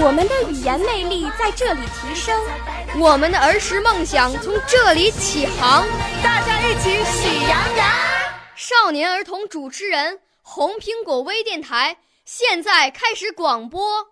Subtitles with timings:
[0.00, 2.40] 我们的语言魅力在这里提升，
[3.00, 5.84] 我们的儿时梦想从这里起航。
[6.22, 7.88] 大家一起喜羊羊。
[8.54, 11.96] 少年儿童主持人，红苹果微电台。
[12.24, 14.06] 现在开始广播。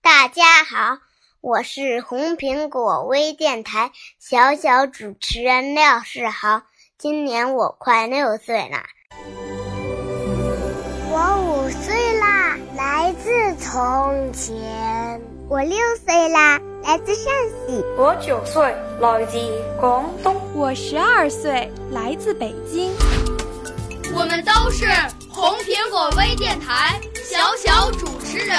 [0.00, 0.98] 大家好，
[1.40, 6.62] 我是红苹果微电台小小主持人廖世豪，
[7.02, 8.78] 今年我快六岁了。
[11.10, 15.20] 我五岁啦，来自从前。
[15.48, 17.24] 我六岁啦，来自陕
[17.66, 17.84] 西。
[17.98, 19.36] 我九岁，来自
[19.80, 20.40] 广东。
[20.54, 22.92] 我十二岁，来自北京。
[24.14, 24.86] 我们都是
[25.28, 28.56] 红苹果微电台小小主持人。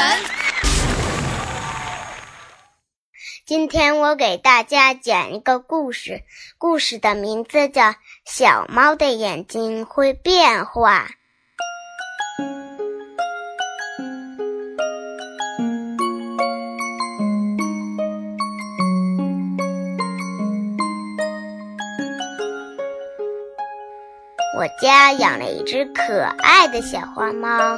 [3.45, 6.21] 今天我给大家讲一个故事，
[6.57, 7.81] 故事的名字叫
[8.23, 11.07] 《小猫的眼睛会变化》。
[24.57, 27.77] 我家养了一只可爱的小花猫，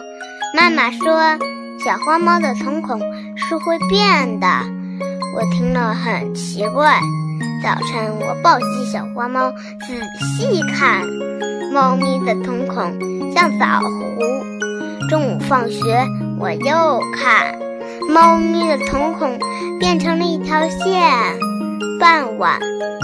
[0.56, 1.40] 妈妈说
[1.84, 3.00] 小花猫的瞳孔
[3.36, 4.75] 是会变的。
[5.36, 6.98] 我听了很奇怪。
[7.62, 9.94] 早晨我抱起小花猫仔
[10.38, 11.06] 细看，
[11.74, 12.98] 猫咪的瞳孔
[13.34, 15.10] 像枣核。
[15.10, 16.08] 中午放学
[16.40, 17.54] 我又看，
[18.10, 19.38] 猫咪的瞳孔
[19.78, 21.04] 变成了一条线。
[22.00, 22.58] 傍晚，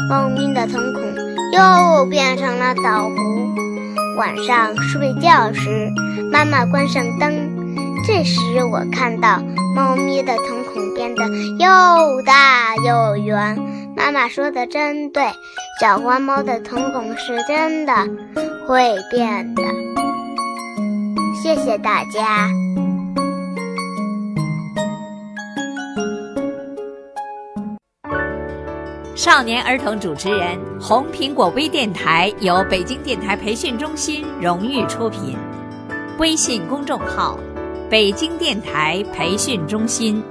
[0.10, 1.04] 猫咪的瞳孔
[1.52, 3.16] 又变成了枣核。
[4.18, 5.92] 晚上睡觉时，
[6.32, 7.34] 妈妈关上灯，
[8.04, 9.42] 这时我看到
[9.76, 11.24] 猫咪的瞳孔变得
[11.60, 13.58] 又大又圆。
[13.96, 15.24] 妈妈说的真对，
[15.80, 17.94] 小花猫的瞳孔是真的
[18.68, 19.64] 会变的。
[21.42, 22.50] 谢谢大家。
[29.16, 35.38] 少年儿童主持人，红苹果微电台由北京电台培训中心荣誉出品，
[36.18, 37.38] 微信公众号：
[37.92, 40.24] 北京电台培训中心。